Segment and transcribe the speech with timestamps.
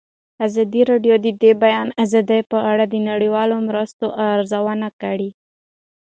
[0.45, 5.29] ازادي راډیو د د بیان آزادي په اړه د نړیوالو مرستو ارزونه کړې.